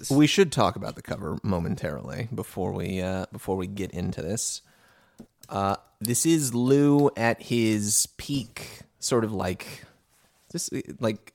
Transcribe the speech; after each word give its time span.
is. 0.00 0.10
We 0.10 0.26
should 0.26 0.52
talk 0.52 0.76
about 0.76 0.94
the 0.96 1.02
cover 1.02 1.38
momentarily 1.42 2.28
before 2.34 2.72
we 2.72 3.00
uh, 3.00 3.26
before 3.32 3.56
we 3.56 3.66
get 3.66 3.90
into 3.92 4.22
this. 4.22 4.62
Uh, 5.48 5.76
this 6.00 6.24
is 6.26 6.54
Lou 6.54 7.10
at 7.16 7.42
his 7.42 8.08
peak, 8.16 8.80
sort 8.98 9.24
of 9.24 9.32
like 9.32 9.84
this, 10.52 10.70
like 11.00 11.32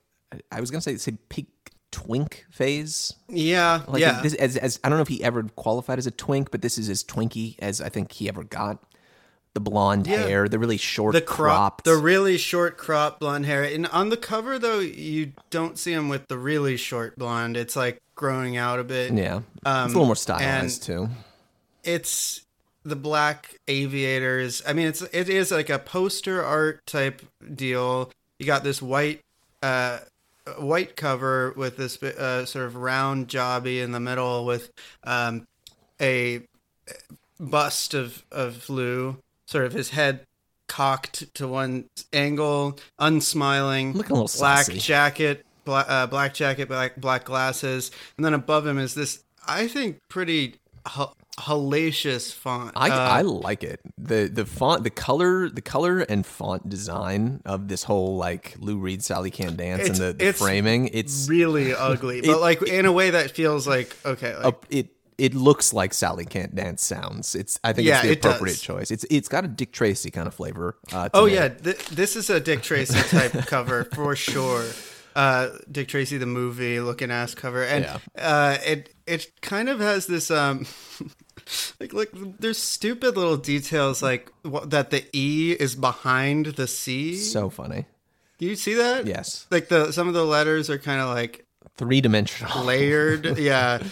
I 0.51 0.59
was 0.59 0.71
gonna 0.71 0.81
say, 0.81 0.97
say 0.97 1.13
peak 1.29 1.47
twink 1.91 2.46
phase. 2.49 3.13
Yeah, 3.29 3.83
Like 3.88 4.01
yeah. 4.01 4.21
this, 4.21 4.33
as, 4.36 4.58
as 4.58 4.79
I 4.84 4.90
don't 4.90 4.97
know 4.97 5.02
if 5.04 5.08
he 5.08 5.24
ever 5.24 5.44
qualified 5.56 5.97
as 5.97 6.08
a 6.08 6.12
twink, 6.12 6.52
but 6.52 6.62
this 6.62 6.78
is 6.78 6.90
as 6.90 7.04
twinky 7.04 7.56
as 7.60 7.79
I 7.82 7.90
think 7.90 8.12
he 8.12 8.28
ever 8.28 8.44
got. 8.44 8.84
The 9.56 9.62
blonde 9.62 10.06
Yeah. 10.06 10.17
hair, 10.28 10.49
the 10.49 10.60
really 10.60 10.76
short 10.76 11.13
the 11.13 11.22
crop, 11.22 11.37
cropped. 11.37 11.85
the 11.85 11.96
really 11.96 12.37
short 12.37 12.78
crop 12.78 13.22
blonde 13.22 13.46
hair. 13.46 13.63
And 13.63 13.87
on 13.87 14.10
the 14.10 14.17
cover, 14.17 14.60
though, 14.60 14.79
you 14.79 15.31
don't 15.49 15.79
see 15.79 15.94
him 15.94 16.09
with 16.09 16.27
the 16.27 16.38
really 16.38 16.76
short 16.76 17.17
blonde. 17.17 17.55
It's 17.55 17.73
like 17.77 18.02
growing 18.16 18.58
out 18.58 18.80
a 18.80 18.84
bit. 18.84 19.13
yeah, 19.13 19.36
Um, 19.66 19.86
it's 19.86 19.94
a 19.94 19.98
little 19.98 20.05
more 20.08 20.16
stylized 20.18 20.84
too. 20.84 21.08
It's 21.86 22.41
the 22.84 22.98
black 22.98 23.55
aviators. 23.70 24.62
I 24.68 24.73
mean, 24.73 24.88
it's 24.88 25.02
it 25.02 25.30
is 25.30 25.52
like 25.52 25.70
a 25.70 25.80
poster 25.80 26.44
art 26.44 26.86
type 26.86 27.22
deal. 27.56 28.12
You 28.40 28.45
got 28.45 28.66
this 28.66 28.81
white, 28.81 29.22
uh, 29.64 30.00
white 30.59 30.98
cover 30.98 31.53
with 31.56 31.78
this 31.78 32.03
uh, 32.03 32.45
sort 32.45 32.66
of 32.66 32.76
round 32.76 33.30
jobby 33.30 33.81
in 33.81 33.94
the 33.94 34.02
middle 34.02 34.44
with 34.45 34.70
um, 35.06 35.48
a 36.02 36.42
bust 37.40 37.94
of 37.94 38.23
of 38.31 38.70
Lou, 38.70 39.17
sort 39.48 39.66
of 39.66 39.73
his 39.73 39.90
head 39.91 40.22
cocked 40.67 41.34
to 41.35 41.48
one 41.48 41.86
angle, 42.12 42.77
unsmiling, 42.99 43.94
Looking 43.94 44.16
a 44.17 44.22
little 44.23 44.40
black 44.40 44.66
saucy. 44.66 44.80
jacket, 44.80 45.45
black, 45.63 45.86
uh, 45.90 46.08
black 46.08 46.34
jacket, 46.34 46.67
black 46.67 46.95
black 46.98 47.23
glasses, 47.26 47.91
and 48.17 48.26
then 48.26 48.34
above 48.34 48.66
him 48.66 48.77
is 48.80 48.94
this, 48.95 49.23
I 49.48 49.67
think, 49.67 50.00
pretty 50.09 50.55
h- 50.88 51.08
hellacious 51.38 52.34
font. 52.34 52.72
I, 52.75 52.89
Uh, 52.89 52.94
I 52.97 53.22
like 53.22 53.64
it. 53.64 53.80
the 53.97 54.28
The 54.31 54.45
font, 54.45 54.83
the 54.83 54.89
color, 54.89 55.50
the 55.50 55.61
color 55.61 56.00
and 56.00 56.25
font 56.25 56.67
design 56.70 57.42
of 57.45 57.67
this 57.67 57.83
whole 57.83 58.17
like 58.17 58.55
Lou 58.59 58.77
Reed, 58.77 59.03
Sally 59.03 59.31
Can't 59.31 59.58
Dance, 59.58 59.88
and 59.89 59.95
the, 59.98 60.14
the 60.14 60.27
it's 60.30 60.39
framing. 60.39 60.88
It's 60.89 61.27
really 61.30 61.73
ugly, 61.75 62.22
but 62.22 62.30
It- 62.38 62.38
like 62.38 62.61
in 62.64 62.86
a 62.86 62.92
way 62.92 63.11
that 63.11 63.31
feels 63.31 63.67
like 63.67 63.95
okay, 64.05 64.36
like, 64.38 64.53
a, 64.72 64.77
it. 64.77 64.95
It 65.17 65.33
looks 65.33 65.71
like 65.73 65.94
Sally 65.94 66.25
Can't 66.25 66.53
Dance 66.53 66.83
sounds. 66.83 67.35
It's. 67.35 67.59
I 67.63 67.71
think 67.73 67.88
Yeah, 67.88 67.97
it's 67.97 68.03
the 68.03 68.11
it 68.11 68.25
appropriate 68.25 68.58
choice. 68.59 68.91
It's. 68.91 69.05
It's 69.09 69.27
got 69.30 69.45
a 69.45 69.47
Dick 69.47 69.71
Tracy 69.71 70.11
kind 70.11 70.27
of 70.27 70.33
flavor. 70.33 70.77
Uh, 70.91 71.09
Oh 71.13 71.25
me. 71.25 71.35
yeah, 71.35 71.47
th- 71.49 71.85
this 71.88 72.16
is 72.16 72.30
a 72.30 72.39
Dick 72.39 72.61
Tracy 72.61 72.99
type 73.16 73.31
cover 73.47 73.86
for 73.86 74.16
sure. 74.16 74.66
Uh, 75.16 75.49
Dick 75.71 75.88
Tracy 75.88 76.17
the 76.17 76.25
movie 76.25 76.81
looking 76.81 77.11
ass 77.11 77.33
cover, 77.33 77.63
and 77.63 77.86
Yeah. 77.86 77.99
uh, 78.17 78.58
it 78.66 78.93
it 79.08 79.31
kind 79.41 79.69
of 79.69 79.80
has 79.80 80.08
this 80.08 80.30
um. 80.31 80.66
Like, 81.80 81.93
like, 81.93 82.09
there's 82.39 82.58
stupid 82.58 83.16
little 83.17 83.38
details 83.38 84.02
like 84.02 84.31
what, 84.41 84.71
that 84.71 84.89
the 84.89 85.05
E 85.13 85.52
is 85.52 85.75
behind 85.75 86.47
the 86.47 86.66
C. 86.66 87.16
So 87.17 87.52
funny. 87.52 87.86
Do 88.39 88.47
you 88.47 88.55
see 88.55 88.73
that? 88.75 89.05
Yes. 89.05 89.45
Like 89.52 89.67
the 89.67 89.91
some 89.91 90.08
of 90.08 90.16
the 90.16 90.25
letters 90.25 90.71
are 90.71 90.80
kind 90.80 90.99
of 91.02 91.09
like 91.09 91.45
Three 91.77 92.02
dimensional. 92.02 92.63
layered. 92.63 93.38
yeah. 93.38 93.83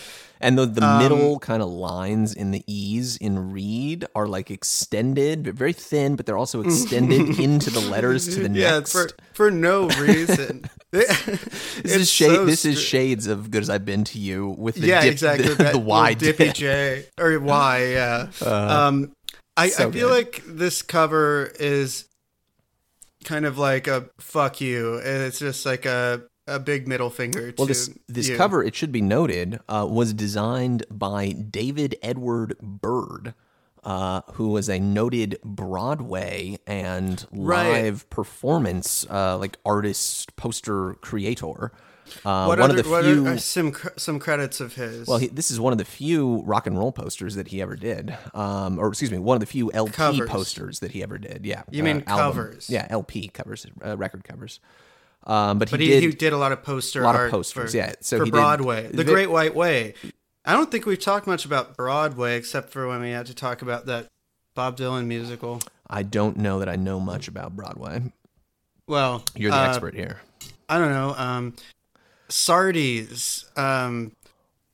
And 0.44 0.58
the, 0.60 0.66
the 0.66 0.86
Um, 0.86 1.00
middle 1.02 1.40
kind 1.40 1.64
of 1.64 1.70
lines 1.70 2.34
in 2.34 2.52
the 2.52 2.64
E's 2.68 3.16
in 3.18 3.52
Reed 3.52 4.06
are 4.14 4.28
like 4.28 4.52
extended, 4.52 5.44
but 5.44 5.56
very 5.56 5.72
thin, 5.74 6.16
but 6.18 6.26
they're 6.26 6.38
also 6.38 6.62
extended 6.62 7.40
into 7.40 7.70
the 7.72 7.80
letters 7.80 8.28
to 8.36 8.48
the 8.48 8.50
Yeah, 8.60 8.72
next. 8.78 8.92
for 8.92 9.10
for 9.34 9.50
no 9.50 9.88
reason. 9.90 10.66
this 10.92 11.96
is 11.96 12.10
shade. 12.12 12.46
this 12.46 12.66
is 12.66 12.80
shades 12.80 13.26
of 13.26 13.50
good 13.50 13.64
as 13.64 13.70
I've 13.70 13.86
been 13.86 14.04
to 14.04 14.20
you 14.20 14.50
with 14.60 14.76
the 14.76 14.88
yeah, 14.88 15.02
dip, 15.02 15.14
exactly. 15.14 15.48
the, 15.48 15.56
that 15.56 15.72
the 15.74 15.80
Y 15.80 16.14
dippy 16.14 16.46
dip. 16.46 16.54
J 16.56 17.06
or 17.18 17.40
Y. 17.40 17.86
Yeah. 17.94 18.28
um, 18.46 19.12
I, 19.58 19.70
so 19.70 19.88
I 19.88 19.92
feel 19.92 20.10
good. 20.10 20.14
like 20.14 20.44
this 20.46 20.82
cover 20.82 21.52
is 21.60 22.06
kind 23.24 23.46
of 23.46 23.58
like 23.58 23.88
a 23.88 24.10
fuck 24.20 24.60
you. 24.62 24.96
and 24.98 25.24
It's 25.24 25.40
just 25.40 25.66
like 25.66 25.86
a 25.86 26.24
a 26.48 26.60
big 26.60 26.88
middle 26.88 27.10
finger. 27.10 27.54
Well, 27.58 27.68
to 27.68 27.74
this 27.74 27.90
this 28.08 28.30
you. 28.30 28.38
cover, 28.38 28.64
it 28.64 28.76
should 28.76 28.92
be 28.92 29.02
noted, 29.02 29.60
uh, 29.70 29.88
was 29.90 30.14
designed 30.14 30.86
by 30.92 31.30
David 31.32 31.96
Edward 32.02 32.56
Byrd, 32.62 33.34
uh, 33.84 34.22
who 34.34 34.50
was 34.50 34.70
a 34.70 34.80
noted 34.80 35.38
Broadway 35.44 36.58
and 36.68 37.26
Right. 37.32 37.84
live 37.84 38.10
performance 38.10 39.06
uh, 39.10 39.38
like 39.38 39.58
artist 39.66 40.36
poster 40.36 40.94
creator. 40.96 41.72
Uh, 42.26 42.46
What 42.46 42.60
one 42.60 42.70
other, 42.72 42.80
of 42.80 42.86
the 42.86 42.92
what 42.92 43.06
few. 43.06 43.26
are 43.26 43.38
some 43.38 43.74
some 43.96 44.20
credits 44.20 44.60
of 44.60 44.76
his? 44.76 45.08
well, 45.08 45.18
he, 45.18 45.28
this 45.28 45.50
is 45.50 45.60
one 45.60 45.72
of 45.72 45.78
the 45.80 45.86
few 45.86 46.42
rock 46.46 46.68
and 46.68 46.78
roll 46.78 46.92
posters 46.92 47.36
that 47.36 47.48
he 47.48 47.62
ever 47.62 47.76
did, 47.78 48.16
um, 48.34 48.78
or 48.78 48.90
excuse 48.90 49.10
me, 49.10 49.18
one 49.18 49.36
of 49.36 49.40
the 49.40 49.46
few 49.46 49.72
LP 49.72 49.94
Covers. 49.94 50.30
posters 50.30 50.80
that 50.82 50.92
he 50.92 51.02
ever 51.02 51.18
did. 51.18 51.46
Yeah, 51.46 51.64
You 51.72 51.82
mean 51.82 52.04
album. 52.06 52.44
covers? 52.44 52.70
Yeah, 52.70 52.86
LP 52.90 53.30
covers, 53.30 53.66
uh, 53.84 53.96
record 53.98 54.26
covers. 54.26 54.60
Um, 55.26 55.58
but, 55.58 55.72
but 55.72 55.80
he, 55.80 55.86
he, 55.88 55.92
did 55.94 56.04
he 56.04 56.10
did 56.12 56.34
a 56.34 56.38
lot 56.38 56.52
of 56.52 56.64
poster 56.64 57.02
a 57.02 57.06
lot 57.06 57.16
of 57.16 57.32
posters, 57.32 57.72
for, 57.72 57.78
yeah. 57.78 57.94
So 58.02 58.18
for 58.18 58.26
he 58.26 58.32
did- 58.32 58.38
Broadway, 58.38 58.88
The 58.92 59.04
Great 59.06 59.30
White 59.32 59.56
Way. 59.56 59.94
I 60.46 60.52
don't 60.52 60.70
think 60.70 60.86
we've 60.86 61.00
talked 61.00 61.26
much 61.28 61.46
about 61.46 61.78
Broadway 61.78 62.36
except 62.36 62.72
for 62.72 62.88
when 62.88 63.00
we 63.02 63.12
had 63.12 63.28
to 63.28 63.34
talk 63.34 63.62
about 63.62 63.86
that 63.86 64.08
Bob 64.56 64.76
Dylan 64.78 65.06
musical. 65.06 65.62
I 65.90 66.04
don't 66.04 66.36
know 66.38 66.60
that 66.60 66.68
I 66.68 66.76
know 66.76 67.00
much 67.00 67.30
about 67.30 67.56
Broadway. 67.56 68.02
Well, 68.88 69.24
You're 69.36 69.52
the 69.52 69.58
uh, 69.58 69.70
expert 69.70 69.94
here. 69.96 70.20
I 70.68 70.78
don't 70.78 70.90
know. 70.92 71.16
Um, 71.18 71.56
Sardi's. 72.30 73.46
Um, 73.56 74.12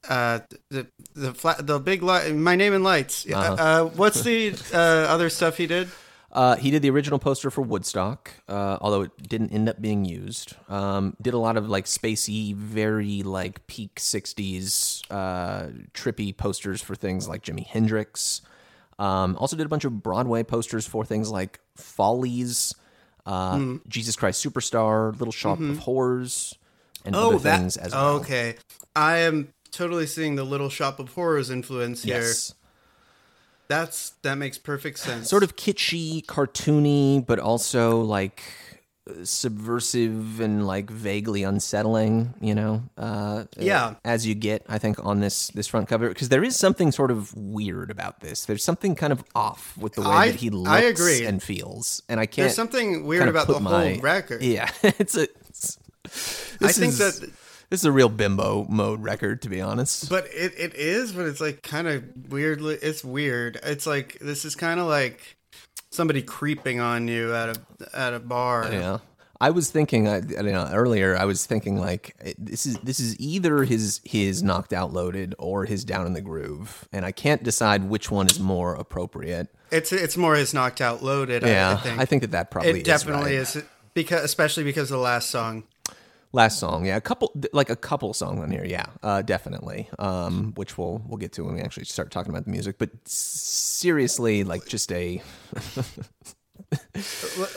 uh, 0.08 0.40
the 0.70 0.88
the 1.14 1.34
flat, 1.34 1.66
the 1.68 1.80
big 1.80 2.02
light. 2.02 2.34
My 2.34 2.56
name 2.56 2.74
in 2.74 2.84
lights. 2.84 3.28
Uh, 3.30 3.36
Uh-huh. 3.38 3.54
uh, 3.64 3.86
what's 3.90 4.22
the 4.24 4.54
uh, 4.74 4.78
other 4.78 5.30
stuff 5.30 5.58
he 5.58 5.68
did? 5.68 5.90
Uh, 6.32 6.56
he 6.58 6.70
did 6.70 6.82
the 6.84 6.90
original 6.92 7.18
poster 7.18 7.50
for 7.50 7.62
Woodstock, 7.62 8.32
uh, 8.48 8.78
although 8.82 9.02
it 9.02 9.12
didn't 9.28 9.52
end 9.52 9.68
up 9.68 9.82
being 9.82 10.06
used. 10.06 10.56
Um, 10.70 11.16
did 11.22 11.34
a 11.34 11.40
lot 11.40 11.58
of 11.58 11.68
like 11.70 11.86
spacey, 11.86 12.54
very 12.56 13.24
like 13.24 13.66
peak 13.68 13.96
'60s 13.96 15.02
uh, 15.10 15.70
trippy 15.94 16.36
posters 16.36 16.82
for 16.82 16.94
things 16.96 17.28
like 17.28 17.44
Jimi 17.44 17.66
Hendrix. 17.66 18.42
Um, 19.00 19.38
also 19.40 19.56
did 19.56 19.66
a 19.66 19.70
bunch 19.70 19.86
of 19.86 20.04
Broadway 20.04 20.44
posters 20.44 20.86
for 20.86 21.04
things 21.06 21.32
like 21.32 21.60
Follies, 21.76 22.76
uh, 23.26 23.58
Hmm. 23.58 23.78
Jesus 23.88 24.16
Christ 24.16 24.46
Superstar, 24.46 25.18
Little 25.18 25.32
Shop 25.32 25.60
of 25.60 25.78
Horrors, 25.80 26.54
and 27.06 27.16
Mm-hmm. 27.16 27.26
Oh, 27.26 27.30
other 27.30 27.40
that. 27.40 27.58
things 27.60 27.78
as 27.78 27.94
well. 27.94 28.18
Okay, 28.18 28.56
I 28.96 29.18
am 29.20 29.54
totally 29.72 30.06
seeing 30.06 30.36
the 30.36 30.44
Little 30.44 30.70
Shop 30.70 31.00
of 31.00 31.10
Horrors 31.14 31.50
influence 31.50 32.04
here. 32.04 32.22
That's 33.70 34.10
that 34.24 34.36
makes 34.36 34.58
perfect 34.58 34.98
sense. 35.00 35.30
sort 35.30 35.44
of 35.44 35.56
kitschy, 35.56 36.26
cartoony, 36.26 37.26
but 37.26 37.40
also 37.40 38.02
like 38.02 38.42
subversive 39.24 40.40
and 40.40 40.66
like 40.68 40.90
vaguely 40.90 41.44
unsettling. 41.44 42.34
You 42.42 42.56
know, 42.56 42.84
uh, 42.98 43.46
Yeah. 43.58 43.96
as 44.04 44.26
you 44.28 44.36
get, 44.36 44.66
I 44.68 44.78
think, 44.78 45.04
on 45.06 45.20
this 45.20 45.48
this 45.50 45.68
front 45.68 45.88
cover 45.88 46.10
because 46.10 46.30
there 46.30 46.44
is 46.44 46.56
something 46.56 46.92
sort 46.92 47.12
of 47.12 47.34
weird 47.36 47.92
about 47.92 48.20
this. 48.22 48.46
There's 48.46 48.64
something 48.64 48.96
kind 48.96 49.14
of 49.14 49.24
off 49.36 49.78
with 49.78 49.94
the 49.94 50.02
way 50.02 50.08
I- 50.08 50.32
that 50.32 50.36
he 50.40 50.50
looks 50.50 50.70
I 50.70 50.80
agree. 50.82 51.26
and 51.26 51.42
feels, 51.42 52.02
and 52.10 52.20
I 52.20 52.26
can't. 52.26 52.46
There's 52.48 52.56
something 52.56 53.06
weird 53.06 53.22
kind 53.22 53.30
of 53.30 53.36
about 53.36 53.48
the 53.48 53.54
whole 53.54 53.62
my- 53.62 54.00
record. 54.02 54.42
Yeah, 54.42 54.70
it's 54.84 55.16
a. 55.16 55.28
It's, 55.50 55.78
this 56.60 56.78
think 56.78 56.94
is- 56.94 56.98
that- 57.20 57.30
this 57.70 57.82
is 57.82 57.86
a 57.86 57.92
real 57.92 58.10
bimbo 58.10 58.66
mode 58.70 59.02
record, 59.04 59.42
to 59.44 59.50
be 59.50 59.62
honest. 59.62 60.10
But 60.10 60.26
it, 60.34 60.54
it 60.58 60.76
is, 60.76 61.12
but 61.12 61.26
it's 61.26 61.42
like 61.42 61.62
kind 61.62 61.88
of 61.88 62.04
weirdly. 62.30 62.76
It's 62.82 63.04
weird. 63.04 63.60
It's 63.64 63.86
like 63.88 64.20
this 64.20 64.46
is 64.46 64.56
kind 64.56 64.80
of 64.80 64.88
like 64.88 65.38
somebody 65.92 66.22
creeping 66.22 66.80
on 66.80 67.08
you 67.08 67.34
at 67.34 67.58
a 67.58 67.62
at 67.94 68.14
a 68.14 68.20
bar. 68.20 68.68
Yeah. 68.72 68.98
I 69.42 69.52
was 69.52 69.70
thinking, 69.70 70.06
I, 70.06 70.18
I 70.18 70.20
don't 70.20 70.52
know, 70.52 70.70
earlier. 70.74 71.16
I 71.16 71.24
was 71.24 71.46
thinking 71.46 71.78
like 71.80 72.14
this 72.38 72.66
is 72.66 72.78
this 72.80 73.00
is 73.00 73.18
either 73.22 73.64
his 73.64 74.02
his 74.04 74.44
knocked 74.44 74.74
out 74.74 74.92
loaded 74.92 75.34
or 75.40 75.64
his 75.64 75.86
down 75.86 76.06
in 76.06 76.12
the 76.12 76.20
groove, 76.22 76.88
and 76.92 77.06
I 77.06 77.14
can't 77.14 77.42
decide 77.42 77.86
which 77.86 78.12
one 78.12 78.28
is 78.28 78.38
more 78.38 78.76
appropriate. 78.76 79.48
It's 79.72 79.94
it's 79.94 80.18
more 80.18 80.36
his 80.36 80.54
knocked 80.54 80.82
out 80.82 81.02
loaded. 81.02 81.46
I- 81.46 81.50
Yeah, 81.52 81.82
I, 81.98 82.04
think. 82.06 82.24
that 82.24 82.32
that 82.32 82.52
probably 82.52 82.82
it 82.82 82.84
definitely 82.84 83.36
is, 83.36 83.56
right. 83.56 83.64
is 83.64 83.70
because 83.94 84.24
especially 84.26 84.66
because 84.66 84.92
of 84.92 84.98
the 84.98 85.04
last 85.04 85.30
song. 85.30 85.64
Last 86.32 86.60
song, 86.60 86.86
yeah, 86.86 86.96
a 86.96 87.02
couple 87.02 87.32
like 87.54 87.72
a 87.72 87.76
couple 87.76 88.14
songs 88.14 88.40
on 88.40 88.52
here, 88.52 88.64
yeah, 88.64 88.86
uh, 89.02 89.24
definitely. 89.24 89.90
Um, 89.98 90.54
which 90.56 90.78
we'll 90.78 91.02
we'll 91.08 91.18
get 91.18 91.32
to 91.34 91.44
when 91.44 91.56
we 91.56 91.62
actually 91.62 91.86
start 91.86 92.12
talking 92.12 92.30
about 92.32 92.46
the 92.46 92.52
music. 92.52 92.78
But 92.78 92.92
seriously, 93.08 94.44
like 94.44 94.68
just 94.68 94.92
a 94.92 95.24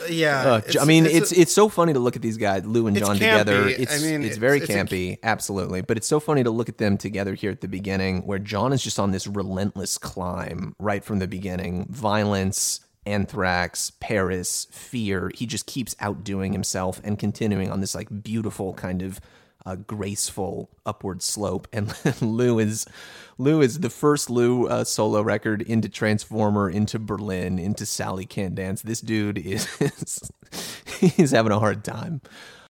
Yeah, 0.09 0.41
Uh, 0.41 0.61
I 0.81 0.85
mean, 0.85 1.05
it's 1.05 1.15
it's 1.15 1.31
a- 1.33 1.41
it's 1.41 1.51
so 1.53 1.69
funny 1.69 1.93
to 1.93 1.99
look 1.99 2.15
at 2.15 2.21
these 2.21 2.37
guys, 2.37 2.65
Lou 2.65 2.87
and 2.87 2.97
John 2.97 3.13
together. 3.15 3.65
I 3.65 3.69
It's 3.77 4.01
mean, 4.01 4.21
it's 4.21 4.25
it's- 4.25 4.37
very 4.37 4.59
it's 4.59 4.69
a- 4.69 4.73
campy, 4.73 5.17
absolutely. 5.21 5.81
But 5.81 5.97
it's 5.97 6.07
so 6.07 6.19
funny 6.19 6.43
to 6.43 6.49
look 6.49 6.69
at 6.69 6.77
them 6.79 6.97
together 6.97 7.35
here 7.35 7.51
at 7.51 7.61
the 7.61 7.67
beginning, 7.67 8.25
where 8.25 8.39
John 8.39 8.73
is 8.73 8.81
just 8.81 8.97
on 8.99 9.11
this 9.11 9.27
relentless 9.27 9.97
climb 9.97 10.75
right 10.79 11.03
from 11.03 11.19
the 11.19 11.27
beginning. 11.27 11.85
Violence, 11.91 12.79
anthrax, 13.05 13.91
Paris, 13.99 14.67
fear. 14.71 15.31
He 15.35 15.45
just 15.45 15.65
keeps 15.65 15.95
outdoing 15.99 16.53
himself 16.53 17.01
and 17.03 17.19
continuing 17.19 17.71
on 17.71 17.81
this 17.81 17.95
like 17.95 18.23
beautiful 18.23 18.73
kind 18.73 19.01
of 19.01 19.19
a 19.65 19.77
graceful 19.77 20.69
upward 20.85 21.21
slope. 21.21 21.67
And 21.71 21.93
Lou 22.21 22.59
is 22.59 22.85
Lou 23.37 23.61
is 23.61 23.79
the 23.79 23.89
first 23.89 24.29
Lou 24.29 24.67
uh, 24.67 24.83
solo 24.83 25.21
record 25.21 25.61
into 25.61 25.89
Transformer, 25.89 26.69
into 26.69 26.99
Berlin, 26.99 27.57
into 27.57 27.85
Sally 27.85 28.25
Can't 28.25 28.55
Dance. 28.55 28.81
This 28.81 29.01
dude 29.01 29.37
is 29.37 29.67
he's 30.99 31.31
having 31.31 31.51
a 31.51 31.59
hard 31.59 31.83
time. 31.83 32.21